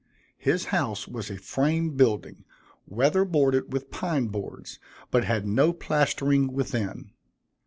[0.39, 2.43] His house was a frame building,
[2.87, 4.79] weather boarded with pine boards,
[5.11, 7.11] but had no plastering within.